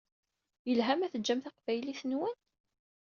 [0.67, 2.37] Yelha ma teǧǧam taqbaylit-nwen?